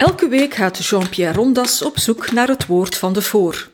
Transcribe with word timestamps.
Elke 0.00 0.28
week 0.28 0.54
gaat 0.54 0.84
Jean-Pierre 0.84 1.36
Rondas 1.36 1.82
op 1.82 1.98
zoek 1.98 2.32
naar 2.32 2.48
het 2.48 2.66
woord 2.66 2.96
van 2.96 3.12
de 3.12 3.22
voor. 3.22 3.68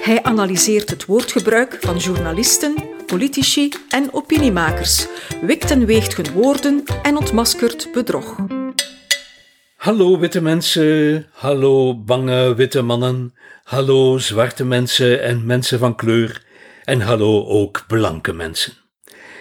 Hij 0.00 0.22
analyseert 0.22 0.90
het 0.90 1.04
woordgebruik 1.04 1.76
van 1.80 1.96
journalisten, 1.96 2.74
politici 3.06 3.72
en 3.88 4.12
opiniemakers, 4.12 5.06
wikt 5.40 5.70
en 5.70 5.86
weegt 5.86 6.16
hun 6.16 6.32
woorden 6.32 6.84
en 7.02 7.16
ontmaskert 7.16 7.88
bedrog. 7.92 8.36
Hallo 9.76 10.18
witte 10.18 10.40
mensen, 10.40 11.26
hallo 11.32 12.02
bange 12.02 12.54
witte 12.54 12.82
mannen, 12.82 13.34
hallo 13.62 14.18
zwarte 14.18 14.64
mensen 14.64 15.22
en 15.22 15.46
mensen 15.46 15.78
van 15.78 15.96
kleur 15.96 16.44
en 16.84 17.00
hallo 17.00 17.46
ook 17.46 17.84
blanke 17.86 18.32
mensen. 18.32 18.72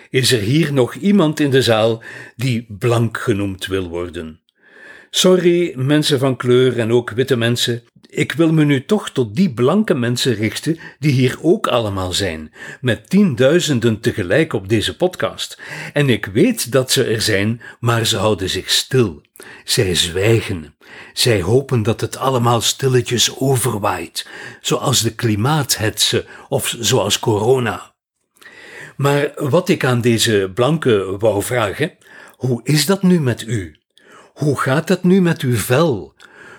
Is 0.09 0.31
er 0.31 0.41
hier 0.41 0.73
nog 0.73 0.95
iemand 0.95 1.39
in 1.39 1.49
de 1.49 1.61
zaal 1.61 2.03
die 2.35 2.65
blank 2.69 3.17
genoemd 3.17 3.65
wil 3.65 3.87
worden? 3.87 4.39
Sorry, 5.17 5.73
mensen 5.75 6.19
van 6.19 6.35
kleur 6.35 6.79
en 6.79 6.91
ook 6.91 7.09
witte 7.09 7.35
mensen. 7.35 7.83
Ik 8.09 8.31
wil 8.31 8.53
me 8.53 8.63
nu 8.63 8.85
toch 8.85 9.09
tot 9.09 9.35
die 9.35 9.53
blanke 9.53 9.93
mensen 9.93 10.33
richten 10.33 10.79
die 10.99 11.11
hier 11.11 11.37
ook 11.41 11.67
allemaal 11.67 12.13
zijn, 12.13 12.53
met 12.81 13.09
tienduizenden 13.09 13.99
tegelijk 13.99 14.53
op 14.53 14.69
deze 14.69 14.95
podcast. 14.95 15.61
En 15.93 16.09
ik 16.09 16.25
weet 16.25 16.71
dat 16.71 16.91
ze 16.91 17.03
er 17.03 17.21
zijn, 17.21 17.61
maar 17.79 18.05
ze 18.05 18.17
houden 18.17 18.49
zich 18.49 18.69
stil. 18.69 19.21
Zij 19.63 19.95
zwijgen. 19.95 20.75
Zij 21.13 21.41
hopen 21.41 21.83
dat 21.83 22.01
het 22.01 22.17
allemaal 22.17 22.61
stilletjes 22.61 23.39
overwaait, 23.39 24.27
zoals 24.61 25.01
de 25.01 25.15
klimaathetze 25.15 26.25
of 26.49 26.75
zoals 26.79 27.19
corona. 27.19 27.93
Maar 28.97 29.31
wat 29.35 29.69
ik 29.69 29.85
aan 29.85 30.01
deze 30.01 30.51
blanke 30.53 31.17
wou 31.17 31.43
vragen, 31.43 31.91
hoe 32.35 32.59
is 32.63 32.85
dat 32.85 33.03
nu 33.03 33.19
met 33.19 33.41
u? 33.47 33.75
Hoe 34.35 34.59
gaat 34.59 34.89
het 34.89 35.03
nu 35.03 35.21
met 35.21 35.41
uw 35.41 35.55
vel? 35.55 36.13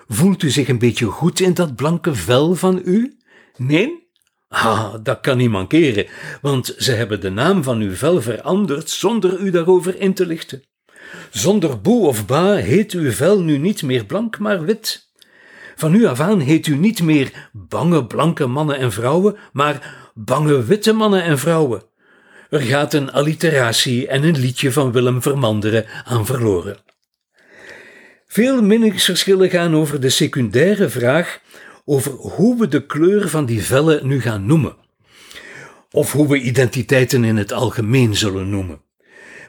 Voelt 0.09 0.43
u 0.43 0.51
zich 0.51 0.69
een 0.69 0.79
beetje 0.79 1.07
goed 1.07 1.41
in 1.41 1.55
dat 1.55 1.75
blanke 1.75 2.15
vel 2.15 2.55
van 2.55 2.83
u? 2.85 3.17
Nee? 3.57 4.09
Ah, 4.49 4.95
dat 5.03 5.21
kan 5.21 5.37
niet 5.37 5.51
mankeren, 5.51 6.07
want 6.41 6.75
ze 6.79 6.93
hebben 6.93 7.21
de 7.21 7.31
naam 7.31 7.63
van 7.63 7.81
uw 7.81 7.95
vel 7.95 8.23
veranderd 8.23 8.91
zonder 8.91 9.39
u 9.39 9.51
daarover 9.51 10.01
in 10.01 10.15
te 10.15 10.27
lichten. 10.27 10.63
Zonder 11.31 11.81
boe 11.81 12.07
of 12.07 12.27
ba 12.27 12.55
heet 12.55 12.93
uw 12.93 13.11
vel 13.11 13.41
nu 13.41 13.59
niet 13.59 13.83
meer 13.83 14.05
blank, 14.05 14.39
maar 14.39 14.65
wit. 14.65 15.11
Van 15.75 15.91
nu 15.91 16.07
af 16.07 16.21
aan 16.21 16.41
heet 16.41 16.67
u 16.67 16.77
niet 16.77 17.03
meer 17.03 17.51
bange 17.53 18.07
blanke 18.07 18.47
mannen 18.47 18.79
en 18.79 18.93
vrouwen, 18.93 19.37
maar 19.53 20.11
bange 20.15 20.65
witte 20.65 20.93
mannen 20.93 21.23
en 21.23 21.39
vrouwen. 21.39 21.83
Er 22.51 22.61
gaat 22.61 22.95
een 22.95 23.13
alliteratie 23.13 24.07
en 24.07 24.23
een 24.23 24.39
liedje 24.39 24.73
van 24.73 24.93
Willem 24.93 25.23
Vermanderen 25.23 25.87
aan 26.05 26.27
verloren. 26.27 26.86
Veel 28.37 28.63
meningsverschillen 28.63 29.51
gaan 29.51 29.75
over 29.75 30.01
de 30.01 30.09
secundaire 30.09 30.89
vraag 30.89 31.41
over 31.85 32.13
hoe 32.13 32.59
we 32.59 32.69
de 32.69 32.87
kleur 32.87 33.29
van 33.29 33.47
die 33.47 33.63
vellen 33.63 34.07
nu 34.07 34.21
gaan 34.21 34.47
noemen. 34.47 34.77
Of 35.91 36.13
hoe 36.13 36.29
we 36.29 36.41
identiteiten 36.41 37.25
in 37.25 37.37
het 37.37 37.53
algemeen 37.53 38.17
zullen 38.17 38.51
noemen. 38.51 38.81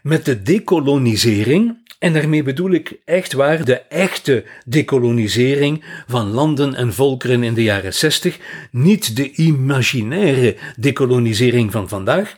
Met 0.03 0.25
de 0.25 0.41
decolonisering, 0.41 1.86
en 1.99 2.13
daarmee 2.13 2.43
bedoel 2.43 2.71
ik 2.71 2.99
echt 3.05 3.33
waar 3.33 3.65
de 3.65 3.77
echte 3.77 4.43
decolonisering 4.65 5.83
van 6.07 6.27
landen 6.31 6.75
en 6.75 6.93
volkeren 6.93 7.43
in 7.43 7.53
de 7.53 7.63
jaren 7.63 7.93
60, 7.93 8.37
niet 8.71 9.15
de 9.15 9.31
imaginaire 9.31 10.55
decolonisering 10.75 11.71
van 11.71 11.89
vandaag, 11.89 12.37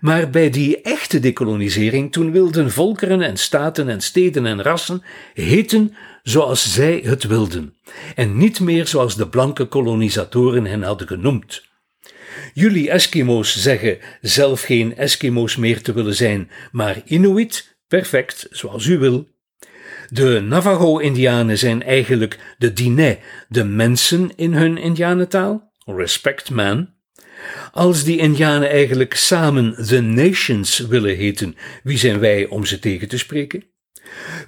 maar 0.00 0.30
bij 0.30 0.50
die 0.50 0.80
echte 0.80 1.20
decolonisering 1.20 2.12
toen 2.12 2.32
wilden 2.32 2.70
volkeren 2.70 3.22
en 3.22 3.36
staten 3.36 3.88
en 3.88 4.00
steden 4.00 4.46
en 4.46 4.62
rassen 4.62 5.02
heten 5.34 5.94
zoals 6.22 6.72
zij 6.72 7.00
het 7.04 7.24
wilden, 7.24 7.74
en 8.14 8.36
niet 8.36 8.60
meer 8.60 8.86
zoals 8.86 9.16
de 9.16 9.28
blanke 9.28 9.64
kolonisatoren 9.64 10.64
hen 10.64 10.82
hadden 10.82 11.06
genoemd. 11.06 11.66
Jullie 12.54 12.90
Eskimo's 12.90 13.56
zeggen 13.62 13.98
zelf 14.20 14.62
geen 14.62 14.96
Eskimo's 14.96 15.56
meer 15.56 15.82
te 15.82 15.92
willen 15.92 16.14
zijn, 16.14 16.50
maar 16.72 17.02
Inuit, 17.04 17.67
perfect, 17.88 18.46
zoals 18.50 18.86
u 18.86 18.98
wil. 18.98 19.28
De 20.08 20.40
Navajo-Indianen 20.40 21.58
zijn 21.58 21.82
eigenlijk 21.82 22.38
de 22.58 22.72
Diné, 22.72 23.18
de 23.48 23.64
mensen 23.64 24.30
in 24.36 24.52
hun 24.52 24.78
Indianentaal, 24.78 25.72
respect 25.84 26.50
man. 26.50 26.96
Als 27.72 28.04
die 28.04 28.18
Indianen 28.18 28.68
eigenlijk 28.68 29.14
samen 29.14 29.86
the 29.86 30.00
Nations 30.00 30.78
willen 30.78 31.16
heten, 31.16 31.56
wie 31.82 31.98
zijn 31.98 32.18
wij 32.18 32.46
om 32.46 32.64
ze 32.64 32.78
tegen 32.78 33.08
te 33.08 33.18
spreken? 33.18 33.64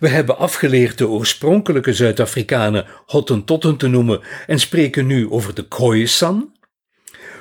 We 0.01 0.09
hebben 0.09 0.39
afgeleerd 0.39 0.99
de 0.99 1.09
oorspronkelijke 1.09 1.93
Zuid-Afrikanen 1.93 2.87
Hottentotten 3.07 3.77
te 3.77 3.89
noemen 3.89 4.21
en 4.47 4.61
spreken 4.61 5.07
nu 5.07 5.31
over 5.31 5.55
de 5.55 5.69
Khoisan. 5.69 6.53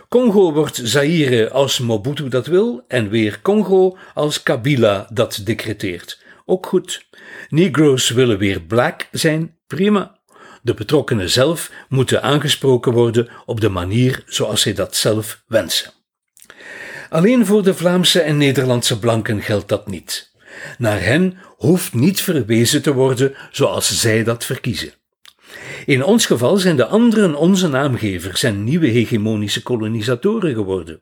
Congo 0.09 0.53
wordt 0.53 0.79
Zaire 0.83 1.49
als 1.49 1.79
Mobutu 1.79 2.27
dat 2.27 2.47
wil 2.47 2.83
en 2.87 3.09
weer 3.09 3.41
Congo 3.41 3.97
als 4.13 4.43
Kabila 4.43 5.07
dat 5.13 5.41
decreteert. 5.43 6.23
Ook 6.45 6.65
goed. 6.65 7.05
Negroes 7.49 8.09
willen 8.09 8.37
weer 8.37 8.61
black 8.61 9.07
zijn, 9.11 9.57
prima. 9.67 10.19
De 10.61 10.73
betrokkenen 10.73 11.29
zelf 11.29 11.71
moeten 11.89 12.23
aangesproken 12.23 12.93
worden 12.93 13.29
op 13.45 13.61
de 13.61 13.69
manier 13.69 14.23
zoals 14.25 14.61
zij 14.61 14.73
dat 14.73 14.95
zelf 14.95 15.43
wensen. 15.47 15.91
Alleen 17.09 17.45
voor 17.45 17.63
de 17.63 17.73
Vlaamse 17.73 18.21
en 18.21 18.37
Nederlandse 18.37 18.99
blanken 18.99 19.41
geldt 19.41 19.67
dat 19.67 19.87
niet. 19.87 20.31
Naar 20.77 21.01
hen 21.01 21.37
hoeft 21.57 21.93
niet 21.93 22.21
verwezen 22.21 22.81
te 22.81 22.93
worden 22.93 23.35
zoals 23.51 23.99
zij 23.99 24.23
dat 24.23 24.45
verkiezen. 24.45 24.98
In 25.85 26.03
ons 26.03 26.25
geval 26.25 26.57
zijn 26.57 26.75
de 26.75 26.85
anderen 26.85 27.35
onze 27.35 27.67
naamgevers 27.67 28.43
en 28.43 28.63
nieuwe 28.63 28.87
hegemonische 28.87 29.63
kolonisatoren 29.63 30.53
geworden. 30.53 31.01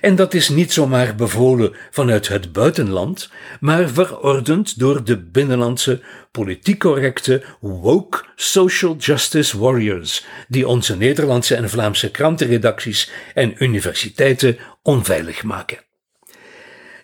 En 0.00 0.16
dat 0.16 0.34
is 0.34 0.48
niet 0.48 0.72
zomaar 0.72 1.14
bevolen 1.14 1.72
vanuit 1.90 2.28
het 2.28 2.52
buitenland, 2.52 3.30
maar 3.60 3.88
verordend 3.88 4.78
door 4.78 5.04
de 5.04 5.18
binnenlandse, 5.18 6.00
politiek 6.30 6.78
correcte, 6.78 7.42
woke 7.60 8.24
social 8.36 8.96
justice 8.96 9.58
warriors, 9.58 10.24
die 10.48 10.68
onze 10.68 10.96
Nederlandse 10.96 11.54
en 11.54 11.70
Vlaamse 11.70 12.10
krantenredacties 12.10 13.10
en 13.34 13.54
universiteiten 13.58 14.58
onveilig 14.82 15.42
maken. 15.42 15.78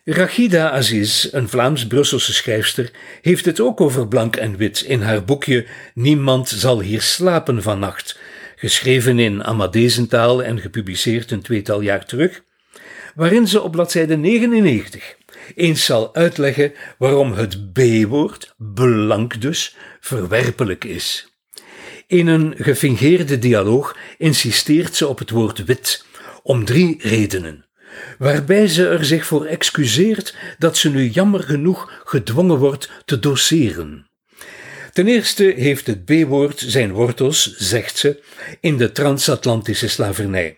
Rachida 0.04 0.70
Aziz, 0.70 1.28
een 1.32 1.48
Vlaams-Brusselse 1.48 2.32
schrijfster, 2.32 2.90
heeft 3.22 3.44
het 3.44 3.60
ook 3.60 3.80
over 3.80 4.08
blank 4.08 4.36
en 4.36 4.56
wit 4.56 4.80
in 4.80 5.00
haar 5.00 5.24
boekje 5.24 5.66
Niemand 5.94 6.48
zal 6.48 6.80
hier 6.80 7.02
slapen 7.02 7.62
vannacht, 7.62 8.18
geschreven 8.56 9.18
in 9.18 9.44
Amadezentaal 9.44 10.42
en 10.42 10.60
gepubliceerd 10.60 11.30
een 11.30 11.42
tweetal 11.42 11.80
jaar 11.80 12.06
terug, 12.06 12.42
waarin 13.14 13.48
ze 13.48 13.62
op 13.62 13.72
bladzijde 13.72 14.16
99 14.16 15.16
eens 15.54 15.84
zal 15.84 16.14
uitleggen 16.14 16.72
waarom 16.98 17.32
het 17.32 17.72
B-woord, 17.72 18.54
blank 18.56 19.40
dus, 19.40 19.76
verwerpelijk 20.00 20.84
is. 20.84 21.34
In 22.06 22.26
een 22.26 22.54
gefingeerde 22.56 23.38
dialoog 23.38 23.96
insisteert 24.18 24.94
ze 24.94 25.08
op 25.08 25.18
het 25.18 25.30
woord 25.30 25.64
wit, 25.64 26.04
om 26.42 26.64
drie 26.64 26.96
redenen 27.00 27.69
waarbij 28.18 28.68
ze 28.68 28.88
er 28.88 29.04
zich 29.04 29.26
voor 29.26 29.44
excuseert 29.44 30.36
dat 30.58 30.76
ze 30.76 30.90
nu 30.90 31.08
jammer 31.08 31.42
genoeg 31.42 32.02
gedwongen 32.04 32.58
wordt 32.58 32.90
te 33.04 33.18
doseren. 33.18 34.06
Ten 34.92 35.06
eerste 35.06 35.54
heeft 35.56 35.86
het 35.86 36.04
B-woord 36.04 36.62
zijn 36.66 36.92
wortels, 36.92 37.56
zegt 37.56 37.98
ze, 37.98 38.22
in 38.60 38.76
de 38.76 38.92
transatlantische 38.92 39.88
slavernij. 39.88 40.56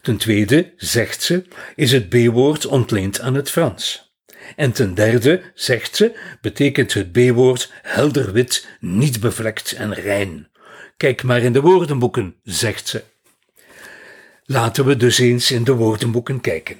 Ten 0.00 0.16
tweede, 0.16 0.72
zegt 0.76 1.22
ze, 1.22 1.44
is 1.74 1.92
het 1.92 2.08
B-woord 2.08 2.66
ontleend 2.66 3.20
aan 3.20 3.34
het 3.34 3.50
Frans. 3.50 4.14
En 4.56 4.72
ten 4.72 4.94
derde, 4.94 5.42
zegt 5.54 5.96
ze, 5.96 6.18
betekent 6.40 6.94
het 6.94 7.12
B-woord 7.12 7.72
helder 7.82 8.32
wit, 8.32 8.66
niet 8.80 9.20
bevlekt 9.20 9.72
en 9.72 9.94
rein. 9.94 10.48
Kijk 10.96 11.22
maar 11.22 11.42
in 11.42 11.52
de 11.52 11.60
woordenboeken, 11.60 12.34
zegt 12.42 12.88
ze. 12.88 13.02
Laten 14.52 14.84
we 14.84 14.96
dus 14.96 15.18
eens 15.18 15.50
in 15.50 15.64
de 15.64 15.72
woordenboeken 15.72 16.40
kijken. 16.40 16.76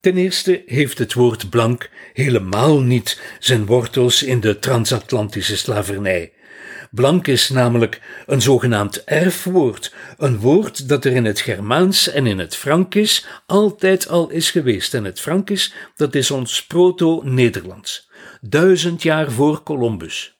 Ten 0.00 0.16
eerste 0.16 0.62
heeft 0.66 0.98
het 0.98 1.14
woord 1.14 1.50
blank 1.50 1.90
helemaal 2.12 2.80
niet 2.80 3.20
zijn 3.38 3.66
wortels 3.66 4.22
in 4.22 4.40
de 4.40 4.58
transatlantische 4.58 5.56
slavernij. 5.56 6.32
Blank 6.90 7.26
is 7.26 7.48
namelijk 7.48 8.00
een 8.26 8.42
zogenaamd 8.42 9.04
erfwoord, 9.04 9.94
een 10.16 10.38
woord 10.38 10.88
dat 10.88 11.04
er 11.04 11.12
in 11.12 11.24
het 11.24 11.40
Germaans 11.40 12.08
en 12.08 12.26
in 12.26 12.38
het 12.38 12.56
Frankisch 12.56 13.26
altijd 13.46 14.08
al 14.08 14.30
is 14.30 14.50
geweest. 14.50 14.94
En 14.94 15.04
het 15.04 15.20
Frankisch, 15.20 15.72
dat 15.96 16.14
is 16.14 16.30
ons 16.30 16.66
proto-Nederlands, 16.66 18.10
duizend 18.40 19.02
jaar 19.02 19.30
voor 19.30 19.62
Columbus. 19.62 20.38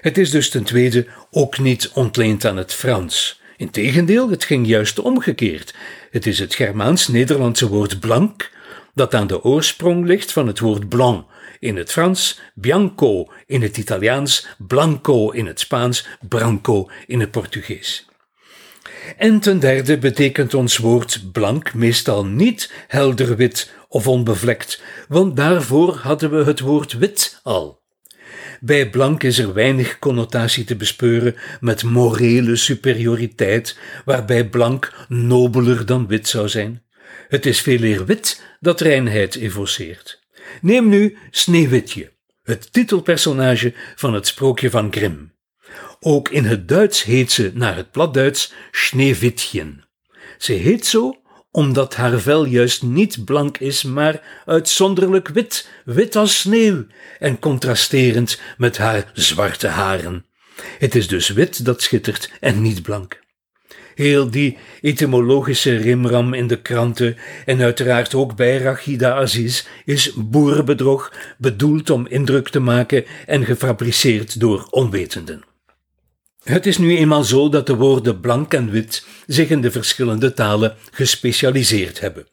Het 0.00 0.18
is 0.18 0.30
dus 0.30 0.50
ten 0.50 0.64
tweede 0.64 1.06
ook 1.30 1.58
niet 1.58 1.90
ontleend 1.94 2.44
aan 2.44 2.56
het 2.56 2.74
Frans. 2.74 3.37
Integendeel, 3.58 4.30
het 4.30 4.44
ging 4.44 4.66
juist 4.66 4.98
omgekeerd. 4.98 5.74
Het 6.10 6.26
is 6.26 6.38
het 6.38 6.54
Germaans-Nederlandse 6.54 7.68
woord 7.68 8.00
blank 8.00 8.50
dat 8.94 9.14
aan 9.14 9.26
de 9.26 9.44
oorsprong 9.44 10.06
ligt 10.06 10.32
van 10.32 10.46
het 10.46 10.58
woord 10.58 10.88
blanc 10.88 11.26
in 11.58 11.76
het 11.76 11.92
Frans, 11.92 12.40
bianco 12.54 13.26
in 13.46 13.62
het 13.62 13.76
Italiaans, 13.76 14.46
blanco 14.58 15.30
in 15.30 15.46
het 15.46 15.60
Spaans, 15.60 16.06
branco 16.28 16.90
in 17.06 17.20
het 17.20 17.30
Portugees. 17.30 18.08
En 19.16 19.40
ten 19.40 19.58
derde 19.58 19.98
betekent 19.98 20.54
ons 20.54 20.76
woord 20.76 21.32
blank 21.32 21.74
meestal 21.74 22.26
niet 22.26 22.72
helder 22.88 23.36
wit 23.36 23.72
of 23.88 24.08
onbevlekt, 24.08 24.82
want 25.08 25.36
daarvoor 25.36 25.96
hadden 25.96 26.30
we 26.30 26.44
het 26.44 26.60
woord 26.60 26.92
wit 26.92 27.40
al. 27.42 27.80
Bij 28.60 28.90
blank 28.90 29.22
is 29.22 29.38
er 29.38 29.54
weinig 29.54 29.98
connotatie 29.98 30.64
te 30.64 30.76
bespeuren 30.76 31.36
met 31.60 31.82
morele 31.82 32.56
superioriteit, 32.56 33.78
waarbij 34.04 34.48
blank 34.48 35.06
nobeler 35.08 35.86
dan 35.86 36.06
wit 36.06 36.28
zou 36.28 36.48
zijn. 36.48 36.82
Het 37.28 37.46
is 37.46 37.60
veel 37.60 37.82
eer 37.82 38.06
wit 38.06 38.42
dat 38.60 38.80
reinheid 38.80 39.34
evoceert. 39.34 40.26
Neem 40.60 40.88
nu 40.88 41.16
Sneeuwwitje, 41.30 42.12
het 42.42 42.72
titelpersonage 42.72 43.74
van 43.96 44.14
het 44.14 44.26
sprookje 44.26 44.70
van 44.70 44.92
Grimm. 44.92 45.32
Ook 46.00 46.28
in 46.28 46.44
het 46.44 46.68
Duits 46.68 47.02
heet 47.02 47.32
ze 47.32 47.50
naar 47.54 47.76
het 47.76 47.90
platduits 47.90 48.52
Sneeuwwitjen. 48.70 49.84
Ze 50.38 50.52
heet 50.52 50.86
zo 50.86 51.17
omdat 51.50 51.94
haar 51.94 52.18
vel 52.18 52.44
juist 52.44 52.82
niet 52.82 53.24
blank 53.24 53.58
is, 53.58 53.82
maar 53.82 54.42
uitzonderlijk 54.44 55.28
wit, 55.28 55.68
wit 55.84 56.16
als 56.16 56.40
sneeuw, 56.40 56.86
en 57.18 57.38
contrasterend 57.38 58.40
met 58.56 58.78
haar 58.78 59.10
zwarte 59.12 59.68
haren. 59.68 60.24
Het 60.78 60.94
is 60.94 61.08
dus 61.08 61.28
wit 61.28 61.64
dat 61.64 61.82
schittert 61.82 62.32
en 62.40 62.62
niet 62.62 62.82
blank. 62.82 63.20
Heel 63.94 64.30
die 64.30 64.58
etymologische 64.80 65.76
rimram 65.76 66.34
in 66.34 66.46
de 66.46 66.60
kranten 66.62 67.16
en 67.44 67.60
uiteraard 67.60 68.14
ook 68.14 68.36
bij 68.36 68.58
Rachida 68.58 69.14
Aziz 69.14 69.66
is 69.84 70.12
boerenbedrog, 70.16 71.12
bedoeld 71.38 71.90
om 71.90 72.06
indruk 72.06 72.48
te 72.48 72.60
maken 72.60 73.04
en 73.26 73.44
gefabriceerd 73.44 74.40
door 74.40 74.66
onwetenden. 74.70 75.47
Het 76.48 76.66
is 76.66 76.78
nu 76.78 76.96
eenmaal 76.96 77.24
zo 77.24 77.48
dat 77.48 77.66
de 77.66 77.74
woorden 77.74 78.20
blank 78.20 78.54
en 78.54 78.70
wit 78.70 79.06
zich 79.26 79.48
in 79.48 79.60
de 79.60 79.70
verschillende 79.70 80.32
talen 80.32 80.76
gespecialiseerd 80.90 82.00
hebben. 82.00 82.26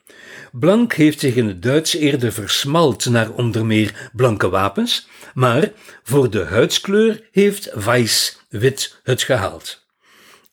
Blank 0.51 0.93
heeft 0.93 1.19
zich 1.19 1.35
in 1.35 1.47
het 1.47 1.61
Duits 1.61 1.95
eerder 1.95 2.31
versmalt 2.31 3.09
naar 3.09 3.31
onder 3.31 3.65
meer 3.65 4.09
blanke 4.13 4.49
wapens, 4.49 5.07
maar 5.33 5.71
voor 6.03 6.29
de 6.29 6.43
huidskleur 6.43 7.27
heeft 7.31 7.71
weiß, 7.73 8.39
wit, 8.49 8.99
het 9.03 9.21
gehaald. 9.21 9.85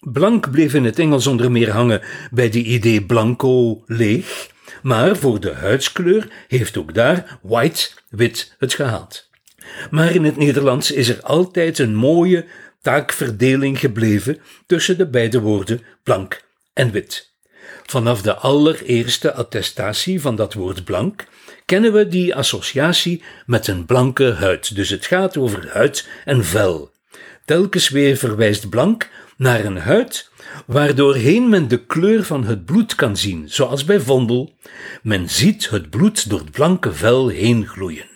Blank 0.01 0.51
bleef 0.51 0.75
in 0.75 0.85
het 0.85 0.99
Engels 0.99 1.27
onder 1.27 1.51
meer 1.51 1.71
hangen 1.71 2.03
bij 2.31 2.51
de 2.51 2.63
idee 2.63 3.05
blanco, 3.05 3.83
leeg, 3.87 4.49
maar 4.83 5.17
voor 5.17 5.41
de 5.41 5.53
huidskleur 5.53 6.29
heeft 6.49 6.77
ook 6.77 6.95
daar 6.95 7.39
white, 7.43 7.91
wit, 8.09 8.55
het 8.59 8.75
gehaald. 8.75 9.31
Maar 9.91 10.15
in 10.15 10.25
het 10.25 10.37
Nederlands 10.37 10.91
is 10.91 11.09
er 11.09 11.21
altijd 11.21 11.79
een 11.79 11.95
mooie, 11.95 12.45
taakverdeling 12.83 13.79
gebleven 13.79 14.39
tussen 14.67 14.99
de 14.99 15.07
beide 15.07 15.41
woorden 15.41 15.83
blank 16.03 16.45
en 16.73 16.91
wit. 16.91 17.31
Vanaf 17.87 18.23
de 18.23 18.35
allereerste 18.35 19.33
attestatie 19.33 20.21
van 20.21 20.37
dat 20.37 20.55
woord 20.55 20.85
blank 20.85 21.27
kennen 21.67 21.93
we 21.93 22.09
die 22.09 22.35
associatie 22.35 23.23
met 23.47 23.67
een 23.67 23.87
blanke 23.87 24.33
huid, 24.33 24.75
dus 24.75 24.89
het 24.89 25.07
gaat 25.07 25.37
over 25.37 25.69
huid 25.73 26.09
en 26.25 26.45
vel. 26.45 26.91
Telkens 27.45 27.89
weer 27.89 28.17
verwijst 28.17 28.69
blank 28.69 29.09
naar 29.37 29.65
een 29.65 29.79
huid 29.79 30.31
waardoorheen 30.67 31.49
men 31.49 31.69
de 31.69 31.87
kleur 31.87 32.25
van 32.25 32.45
het 32.45 32.65
bloed 32.65 32.95
kan 32.95 33.17
zien, 33.17 33.49
zoals 33.49 33.85
bij 33.85 34.01
Vondel. 34.01 34.55
Men 35.03 35.29
ziet 35.29 35.71
het 35.71 35.91
bloed 35.91 36.31
door 36.31 36.39
het 36.39 36.51
blanke 36.51 36.93
vel 36.93 37.29
heen 37.29 37.67
gloeien. 37.67 38.12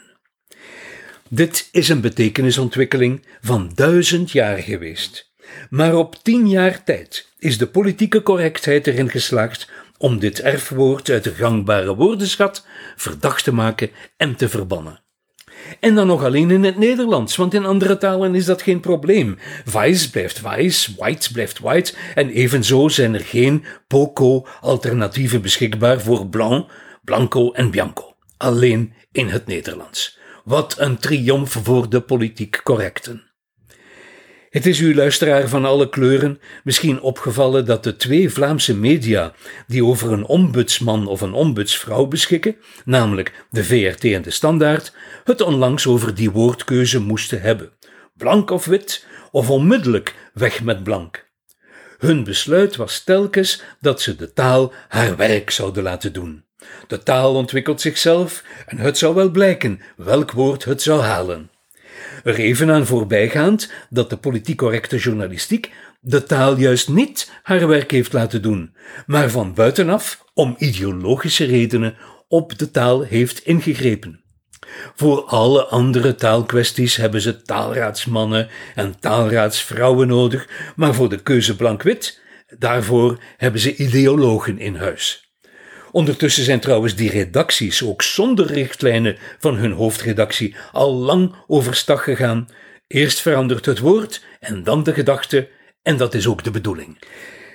Dit 1.28 1.68
is 1.72 1.88
een 1.88 2.00
betekenisontwikkeling 2.00 3.22
van 3.40 3.70
duizend 3.74 4.30
jaar 4.30 4.58
geweest. 4.58 5.32
Maar 5.70 5.94
op 5.94 6.16
tien 6.22 6.48
jaar 6.48 6.84
tijd 6.84 7.32
is 7.38 7.58
de 7.58 7.66
politieke 7.66 8.22
correctheid 8.22 8.86
erin 8.86 9.10
geslaagd 9.10 9.70
om 9.98 10.18
dit 10.18 10.40
erfwoord 10.40 11.10
uit 11.10 11.24
de 11.24 11.34
gangbare 11.34 11.94
woordenschat 11.94 12.66
verdacht 12.96 13.44
te 13.44 13.52
maken 13.52 13.90
en 14.16 14.36
te 14.36 14.48
verbannen. 14.48 15.00
En 15.80 15.94
dan 15.94 16.06
nog 16.06 16.24
alleen 16.24 16.50
in 16.50 16.64
het 16.64 16.78
Nederlands, 16.78 17.36
want 17.36 17.54
in 17.54 17.64
andere 17.64 17.98
talen 17.98 18.34
is 18.34 18.44
dat 18.44 18.62
geen 18.62 18.80
probleem. 18.80 19.38
Weiß 19.64 20.10
blijft 20.10 20.40
weiß, 20.40 20.94
white 20.96 21.32
blijft 21.32 21.58
white, 21.58 21.94
en 22.14 22.30
evenzo 22.30 22.88
zijn 22.88 23.14
er 23.14 23.24
geen 23.24 23.64
poco-alternatieven 23.86 25.42
beschikbaar 25.42 26.00
voor 26.00 26.26
blanc, 26.26 26.70
blanco 27.04 27.52
en 27.52 27.70
bianco. 27.70 28.14
Alleen 28.36 28.92
in 29.12 29.28
het 29.28 29.46
Nederlands. 29.46 30.18
Wat 30.46 30.74
een 30.78 30.98
triomf 30.98 31.52
voor 31.62 31.88
de 31.90 32.00
politiek 32.00 32.60
correcten. 32.62 33.22
Het 34.50 34.66
is 34.66 34.80
uw 34.80 34.94
luisteraar 34.94 35.48
van 35.48 35.64
alle 35.64 35.88
kleuren 35.88 36.40
misschien 36.64 37.00
opgevallen 37.00 37.64
dat 37.64 37.84
de 37.84 37.96
twee 37.96 38.30
Vlaamse 38.30 38.76
media 38.76 39.34
die 39.66 39.84
over 39.84 40.12
een 40.12 40.24
ombudsman 40.24 41.06
of 41.06 41.20
een 41.20 41.32
ombudsvrouw 41.32 42.06
beschikken, 42.06 42.56
namelijk 42.84 43.46
de 43.50 43.64
VRT 43.64 44.04
en 44.04 44.22
de 44.22 44.30
Standaard, 44.30 44.92
het 45.24 45.40
onlangs 45.40 45.86
over 45.86 46.14
die 46.14 46.30
woordkeuze 46.30 47.00
moesten 47.00 47.40
hebben. 47.40 47.72
Blank 48.16 48.50
of 48.50 48.64
wit, 48.64 49.06
of 49.30 49.50
onmiddellijk 49.50 50.14
weg 50.32 50.62
met 50.62 50.82
blank. 50.82 51.30
Hun 51.98 52.24
besluit 52.24 52.76
was 52.76 53.04
telkens 53.04 53.62
dat 53.80 54.00
ze 54.00 54.16
de 54.16 54.32
taal 54.32 54.72
haar 54.88 55.16
werk 55.16 55.50
zouden 55.50 55.82
laten 55.82 56.12
doen. 56.12 56.45
De 56.86 57.02
taal 57.02 57.34
ontwikkelt 57.34 57.80
zichzelf 57.80 58.44
en 58.66 58.78
het 58.78 58.98
zou 58.98 59.14
wel 59.14 59.30
blijken 59.30 59.80
welk 59.96 60.30
woord 60.30 60.64
het 60.64 60.82
zou 60.82 61.00
halen. 61.00 61.50
Er 62.24 62.34
even 62.34 62.70
aan 62.70 62.86
voorbijgaand 62.86 63.72
dat 63.90 64.10
de 64.10 64.16
politiek 64.16 64.56
correcte 64.56 64.96
journalistiek 64.96 65.70
de 66.00 66.22
taal 66.22 66.56
juist 66.56 66.88
niet 66.88 67.32
haar 67.42 67.68
werk 67.68 67.90
heeft 67.90 68.12
laten 68.12 68.42
doen, 68.42 68.74
maar 69.06 69.30
van 69.30 69.54
buitenaf, 69.54 70.24
om 70.34 70.54
ideologische 70.58 71.44
redenen, 71.44 71.96
op 72.28 72.58
de 72.58 72.70
taal 72.70 73.02
heeft 73.02 73.38
ingegrepen. 73.44 74.24
Voor 74.94 75.22
alle 75.24 75.64
andere 75.64 76.14
taalkwesties 76.14 76.96
hebben 76.96 77.20
ze 77.20 77.42
taalraadsmannen 77.42 78.48
en 78.74 79.00
taalraadsvrouwen 79.00 80.08
nodig, 80.08 80.48
maar 80.76 80.94
voor 80.94 81.08
de 81.08 81.22
keuze 81.22 81.56
blank-wit, 81.56 82.20
daarvoor 82.58 83.22
hebben 83.36 83.60
ze 83.60 83.76
ideologen 83.76 84.58
in 84.58 84.74
huis. 84.74 85.25
Ondertussen 85.96 86.44
zijn 86.44 86.60
trouwens 86.60 86.94
die 86.94 87.10
redacties 87.10 87.84
ook 87.84 88.02
zonder 88.02 88.46
richtlijnen 88.46 89.16
van 89.38 89.56
hun 89.56 89.72
hoofdredactie 89.72 90.54
al 90.72 90.94
lang 90.94 91.34
overstag 91.46 92.04
gegaan. 92.04 92.48
Eerst 92.86 93.20
verandert 93.20 93.66
het 93.66 93.78
woord 93.78 94.24
en 94.40 94.64
dan 94.64 94.82
de 94.82 94.92
gedachte, 94.92 95.48
en 95.82 95.96
dat 95.96 96.14
is 96.14 96.26
ook 96.26 96.44
de 96.44 96.50
bedoeling. 96.50 96.98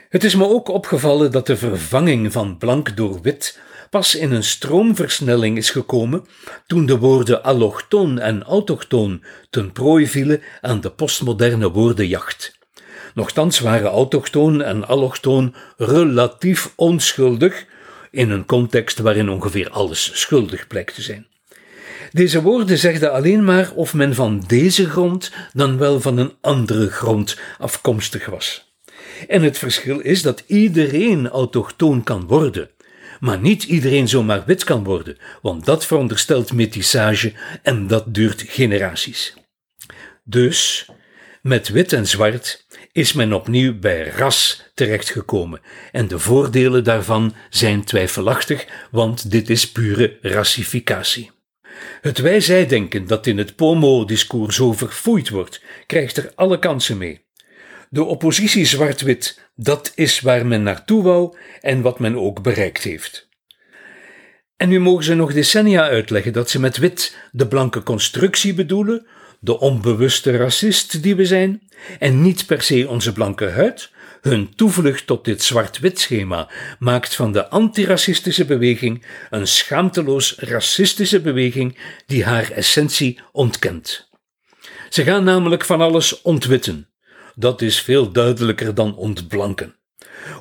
Het 0.09 0.23
is 0.23 0.35
me 0.35 0.47
ook 0.47 0.67
opgevallen 0.67 1.31
dat 1.31 1.47
de 1.47 1.57
vervanging 1.57 2.31
van 2.31 2.57
blank 2.57 2.97
door 2.97 3.21
wit 3.21 3.59
pas 3.89 4.15
in 4.15 4.31
een 4.31 4.43
stroomversnelling 4.43 5.57
is 5.57 5.69
gekomen 5.69 6.25
toen 6.67 6.85
de 6.85 6.97
woorden 6.97 7.43
allochtoon 7.43 8.19
en 8.19 8.43
autochtoon 8.43 9.23
ten 9.49 9.71
prooi 9.71 10.07
vielen 10.07 10.41
aan 10.61 10.81
de 10.81 10.89
postmoderne 10.89 11.71
woordenjacht. 11.71 12.57
Nochtans 13.13 13.59
waren 13.59 13.89
autochtoon 13.89 14.61
en 14.61 14.87
allochtoon 14.87 15.55
relatief 15.77 16.73
onschuldig, 16.75 17.65
in 18.11 18.29
een 18.29 18.45
context 18.45 18.99
waarin 18.99 19.29
ongeveer 19.29 19.69
alles 19.69 20.19
schuldig 20.19 20.67
blijkt 20.67 20.95
te 20.95 21.01
zijn. 21.01 21.27
Deze 22.11 22.41
woorden 22.41 22.77
zegden 22.77 23.11
alleen 23.13 23.43
maar 23.43 23.71
of 23.73 23.93
men 23.93 24.15
van 24.15 24.43
deze 24.47 24.89
grond 24.89 25.31
dan 25.53 25.77
wel 25.77 26.01
van 26.01 26.17
een 26.17 26.33
andere 26.41 26.89
grond 26.89 27.37
afkomstig 27.57 28.25
was. 28.25 28.75
En 29.27 29.43
het 29.43 29.57
verschil 29.57 29.99
is 29.99 30.21
dat 30.21 30.43
iedereen 30.47 31.29
autochtoon 31.29 32.03
kan 32.03 32.27
worden, 32.27 32.69
maar 33.19 33.39
niet 33.39 33.63
iedereen 33.63 34.07
zomaar 34.07 34.43
wit 34.45 34.63
kan 34.63 34.83
worden, 34.83 35.17
want 35.41 35.65
dat 35.65 35.85
veronderstelt 35.85 36.53
metissage 36.53 37.33
en 37.63 37.87
dat 37.87 38.13
duurt 38.13 38.43
generaties. 38.47 39.33
Dus, 40.23 40.89
met 41.41 41.69
wit 41.69 41.93
en 41.93 42.07
zwart 42.07 42.65
is 42.91 43.13
men 43.13 43.33
opnieuw 43.33 43.79
bij 43.79 44.09
ras 44.09 44.63
terechtgekomen 44.73 45.61
en 45.91 46.07
de 46.07 46.19
voordelen 46.19 46.83
daarvan 46.83 47.35
zijn 47.49 47.83
twijfelachtig, 47.83 48.67
want 48.91 49.31
dit 49.31 49.49
is 49.49 49.71
pure 49.71 50.17
rassificatie. 50.21 51.31
Het 52.01 52.17
wij-zij-denken 52.17 53.07
dat 53.07 53.27
in 53.27 53.37
het 53.37 53.55
POMO-discours 53.55 54.55
zo 54.55 54.73
verfoeid 54.73 55.29
wordt, 55.29 55.61
krijgt 55.85 56.17
er 56.17 56.31
alle 56.35 56.59
kansen 56.59 56.97
mee. 56.97 57.25
De 57.89 58.03
oppositie 58.03 58.65
zwart-wit, 58.65 59.49
dat 59.55 59.91
is 59.95 60.19
waar 60.19 60.45
men 60.45 60.63
naartoe 60.63 61.03
wou 61.03 61.37
en 61.61 61.81
wat 61.81 61.99
men 61.99 62.17
ook 62.17 62.41
bereikt 62.41 62.83
heeft. 62.83 63.29
En 64.57 64.69
nu 64.69 64.79
mogen 64.79 65.03
ze 65.03 65.13
nog 65.13 65.33
decennia 65.33 65.89
uitleggen 65.89 66.33
dat 66.33 66.49
ze 66.49 66.59
met 66.59 66.77
wit 66.77 67.17
de 67.31 67.47
blanke 67.47 67.83
constructie 67.83 68.53
bedoelen, 68.53 69.07
de 69.43 69.59
onbewuste 69.59 70.37
racist 70.37 71.03
die 71.03 71.15
we 71.15 71.25
zijn, 71.25 71.61
en 71.99 72.21
niet 72.21 72.45
per 72.45 72.61
se 72.61 72.87
onze 72.87 73.11
blanke 73.11 73.49
huid, 73.49 73.91
Hun 74.21 74.55
toevlucht 74.55 75.07
tot 75.07 75.25
dit 75.25 75.43
zwart-wit 75.43 75.99
schema 75.99 76.49
maakt 76.79 77.15
van 77.15 77.31
de 77.31 77.49
antiracistische 77.49 78.45
beweging 78.45 79.05
een 79.29 79.47
schaamteloos 79.47 80.35
racistische 80.39 81.21
beweging 81.21 81.77
die 82.05 82.25
haar 82.25 82.51
essentie 82.51 83.19
ontkent. 83.31 84.09
Ze 84.89 85.03
gaan 85.03 85.23
namelijk 85.23 85.65
van 85.65 85.81
alles 85.81 86.21
ontwitten. 86.21 86.89
Dat 87.35 87.61
is 87.61 87.81
veel 87.81 88.11
duidelijker 88.11 88.75
dan 88.75 88.95
ontblanken. 88.95 89.75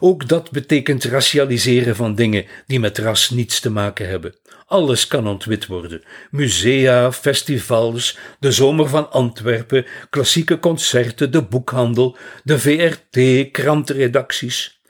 Ook 0.00 0.28
dat 0.28 0.50
betekent 0.50 1.04
racialiseren 1.04 1.96
van 1.96 2.14
dingen 2.14 2.46
die 2.66 2.80
met 2.80 2.98
ras 2.98 3.30
niets 3.30 3.60
te 3.60 3.70
maken 3.70 4.08
hebben. 4.08 4.34
Alles 4.66 5.06
kan 5.06 5.26
ontwit 5.26 5.66
worden. 5.66 6.02
Musea, 6.30 7.12
festivals, 7.12 8.18
de 8.38 8.52
Zomer 8.52 8.88
van 8.88 9.10
Antwerpen, 9.10 9.86
klassieke 10.10 10.58
concerten, 10.58 11.32
de 11.32 11.42
boekhandel, 11.42 12.16
de 12.44 12.58
VRT, 12.58 13.50
krantenredacties. 13.50 14.80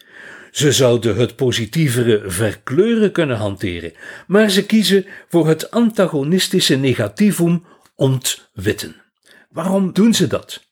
Ze 0.51 0.73
zouden 0.73 1.17
het 1.17 1.37
positievere 1.37 2.23
verkleuren 2.27 3.13
kunnen 3.13 3.37
hanteren, 3.37 3.93
maar 4.27 4.51
ze 4.51 4.67
kiezen 4.67 5.07
voor 5.29 5.49
het 5.49 5.71
antagonistische 5.71 6.77
negativum 6.77 7.65
ontwitten. 7.95 9.03
Waarom 9.51 9.93
doen 9.93 10.15
ze 10.15 10.27
dat? 10.27 10.69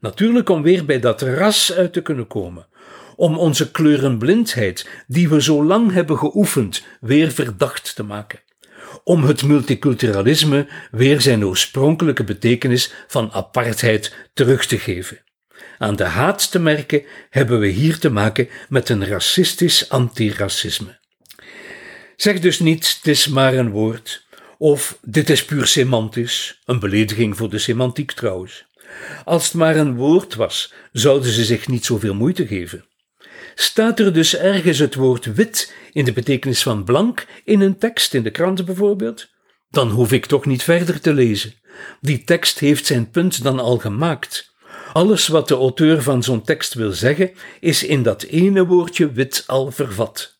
Natuurlijk 0.00 0.48
om 0.48 0.62
weer 0.62 0.84
bij 0.84 1.00
dat 1.00 1.22
ras 1.22 1.72
uit 1.72 1.92
te 1.92 2.02
kunnen 2.02 2.26
komen 2.26 2.66
om 3.16 3.38
onze 3.38 3.70
kleurenblindheid, 3.70 4.88
die 5.06 5.28
we 5.28 5.42
zo 5.42 5.64
lang 5.64 5.92
hebben 5.92 6.18
geoefend, 6.18 6.82
weer 7.00 7.30
verdacht 7.30 7.94
te 7.94 8.02
maken. 8.02 8.42
Om 9.04 9.24
het 9.24 9.42
multiculturalisme 9.42 10.66
weer 10.90 11.20
zijn 11.20 11.44
oorspronkelijke 11.44 12.24
betekenis 12.24 12.92
van 13.06 13.32
apartheid 13.32 14.14
terug 14.34 14.66
te 14.66 14.78
geven. 14.78 15.22
Aan 15.78 15.96
de 15.96 16.04
haat 16.04 16.50
te 16.50 16.58
merken 16.58 17.02
hebben 17.30 17.60
we 17.60 17.68
hier 17.68 17.98
te 17.98 18.10
maken 18.10 18.48
met 18.68 18.88
een 18.88 19.06
racistisch 19.06 19.88
antiracisme. 19.88 20.98
Zeg 22.16 22.40
dus 22.40 22.58
niet, 22.58 22.94
het 22.96 23.06
is 23.06 23.28
maar 23.28 23.54
een 23.54 23.70
woord, 23.70 24.26
of 24.58 24.98
dit 25.02 25.30
is 25.30 25.44
puur 25.44 25.66
semantisch, 25.66 26.60
een 26.64 26.78
belediging 26.78 27.36
voor 27.36 27.50
de 27.50 27.58
semantiek 27.58 28.12
trouwens. 28.12 28.64
Als 29.24 29.44
het 29.44 29.54
maar 29.54 29.76
een 29.76 29.96
woord 29.96 30.34
was, 30.34 30.72
zouden 30.92 31.32
ze 31.32 31.44
zich 31.44 31.68
niet 31.68 31.84
zoveel 31.84 32.14
moeite 32.14 32.46
geven. 32.46 32.84
Staat 33.54 33.98
er 33.98 34.12
dus 34.12 34.36
ergens 34.36 34.78
het 34.78 34.94
woord 34.94 35.34
wit 35.34 35.74
in 35.92 36.04
de 36.04 36.12
betekenis 36.12 36.62
van 36.62 36.84
blank 36.84 37.26
in 37.44 37.60
een 37.60 37.78
tekst, 37.78 38.14
in 38.14 38.22
de 38.22 38.30
krant 38.30 38.64
bijvoorbeeld? 38.64 39.28
Dan 39.70 39.90
hoef 39.90 40.12
ik 40.12 40.26
toch 40.26 40.46
niet 40.46 40.62
verder 40.62 41.00
te 41.00 41.12
lezen. 41.12 41.54
Die 42.00 42.24
tekst 42.24 42.58
heeft 42.58 42.86
zijn 42.86 43.10
punt 43.10 43.42
dan 43.42 43.58
al 43.58 43.78
gemaakt. 43.78 44.52
Alles 44.92 45.26
wat 45.26 45.48
de 45.48 45.54
auteur 45.54 46.02
van 46.02 46.22
zo'n 46.22 46.42
tekst 46.42 46.74
wil 46.74 46.92
zeggen, 46.92 47.30
is 47.60 47.84
in 47.84 48.02
dat 48.02 48.22
ene 48.22 48.66
woordje 48.66 49.12
wit 49.12 49.44
al 49.46 49.70
vervat. 49.70 50.38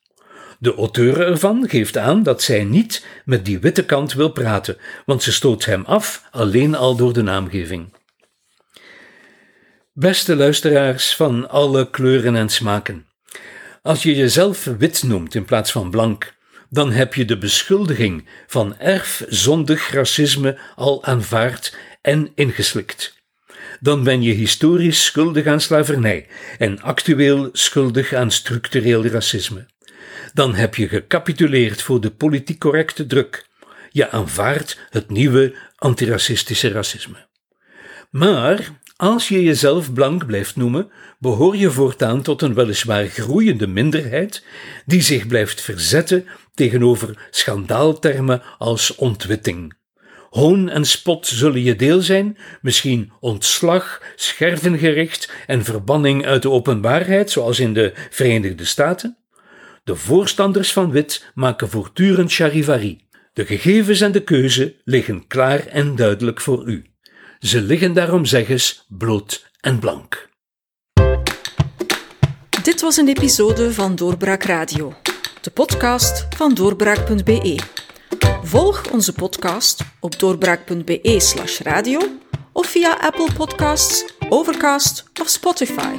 De 0.58 0.74
auteur 0.74 1.20
ervan 1.20 1.68
geeft 1.68 1.96
aan 1.96 2.22
dat 2.22 2.42
zij 2.42 2.64
niet 2.64 3.06
met 3.24 3.44
die 3.44 3.58
witte 3.58 3.84
kant 3.84 4.12
wil 4.12 4.28
praten, 4.28 4.76
want 5.06 5.22
ze 5.22 5.32
stoot 5.32 5.64
hem 5.64 5.84
af 5.84 6.28
alleen 6.30 6.74
al 6.74 6.96
door 6.96 7.12
de 7.12 7.22
naamgeving. 7.22 7.92
Beste 9.96 10.36
luisteraars 10.36 11.16
van 11.16 11.48
alle 11.48 11.90
kleuren 11.90 12.36
en 12.36 12.48
smaken. 12.48 13.06
Als 13.82 14.02
je 14.02 14.14
jezelf 14.14 14.64
wit 14.64 15.02
noemt 15.02 15.34
in 15.34 15.44
plaats 15.44 15.72
van 15.72 15.90
blank, 15.90 16.34
dan 16.70 16.92
heb 16.92 17.14
je 17.14 17.24
de 17.24 17.38
beschuldiging 17.38 18.28
van 18.46 18.78
erfzondig 18.78 19.90
racisme 19.90 20.58
al 20.74 21.04
aanvaard 21.04 21.76
en 22.02 22.32
ingeslikt. 22.34 23.22
Dan 23.80 24.04
ben 24.04 24.22
je 24.22 24.32
historisch 24.32 25.04
schuldig 25.04 25.46
aan 25.46 25.60
slavernij 25.60 26.26
en 26.58 26.80
actueel 26.80 27.48
schuldig 27.52 28.12
aan 28.12 28.30
structureel 28.30 29.06
racisme. 29.06 29.66
Dan 30.32 30.54
heb 30.54 30.74
je 30.74 30.88
gecapituleerd 30.88 31.82
voor 31.82 32.00
de 32.00 32.10
politiek 32.10 32.58
correcte 32.58 33.06
druk. 33.06 33.46
Je 33.90 34.10
aanvaardt 34.10 34.78
het 34.90 35.10
nieuwe 35.10 35.54
antiracistische 35.76 36.68
racisme. 36.68 37.26
Maar 38.10 38.82
als 38.96 39.28
je 39.28 39.42
jezelf 39.42 39.92
blank 39.92 40.26
blijft 40.26 40.56
noemen, 40.56 40.90
behoor 41.18 41.56
je 41.56 41.70
voortaan 41.70 42.22
tot 42.22 42.42
een 42.42 42.54
weliswaar 42.54 43.06
groeiende 43.06 43.66
minderheid 43.66 44.44
die 44.86 45.02
zich 45.02 45.26
blijft 45.26 45.60
verzetten 45.60 46.26
tegenover 46.54 47.28
schandaaltermen 47.30 48.42
als 48.58 48.94
ontwitting. 48.94 49.74
Hoon 50.30 50.68
en 50.68 50.84
spot 50.84 51.26
zullen 51.26 51.62
je 51.62 51.76
deel 51.76 52.00
zijn, 52.00 52.38
misschien 52.60 53.12
ontslag, 53.20 54.02
schervengericht 54.16 55.32
en 55.46 55.64
verbanning 55.64 56.26
uit 56.26 56.42
de 56.42 56.50
openbaarheid, 56.50 57.30
zoals 57.30 57.60
in 57.60 57.74
de 57.74 57.92
Verenigde 58.10 58.64
Staten. 58.64 59.16
De 59.84 59.96
voorstanders 59.96 60.72
van 60.72 60.90
wit 60.90 61.30
maken 61.34 61.68
voortdurend 61.68 62.32
charivari. 62.32 63.06
De 63.32 63.46
gegevens 63.46 64.00
en 64.00 64.12
de 64.12 64.22
keuze 64.22 64.74
liggen 64.84 65.26
klaar 65.26 65.66
en 65.66 65.96
duidelijk 65.96 66.40
voor 66.40 66.66
u. 66.66 66.93
Ze 67.44 67.60
liggen 67.60 67.92
daarom 67.92 68.24
zeggens 68.24 68.84
bloot 68.88 69.50
en 69.60 69.78
blank. 69.78 70.28
Dit 72.62 72.80
was 72.80 72.96
een 72.96 73.08
episode 73.08 73.72
van 73.72 73.94
Doorbraak 73.94 74.42
Radio, 74.42 74.94
de 75.40 75.50
podcast 75.50 76.26
van 76.36 76.54
doorbraak.be. 76.54 77.58
Volg 78.42 78.90
onze 78.90 79.12
podcast 79.12 79.80
op 80.00 80.18
doorbraak.be/slash 80.18 81.60
radio 81.60 82.00
of 82.52 82.66
via 82.66 82.98
Apple 83.00 83.28
Podcasts, 83.36 84.04
Overcast 84.28 85.04
of 85.20 85.28
Spotify. 85.28 85.96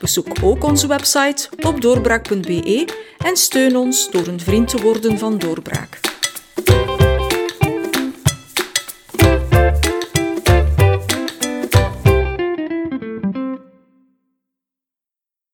Bezoek 0.00 0.26
ook 0.42 0.64
onze 0.64 0.86
website 0.86 1.48
op 1.60 1.80
doorbraak.be 1.80 2.88
en 3.18 3.36
steun 3.36 3.76
ons 3.76 4.10
door 4.10 4.26
een 4.26 4.40
vriend 4.40 4.68
te 4.68 4.82
worden 4.82 5.18
van 5.18 5.38
Doorbraak. 5.38 6.00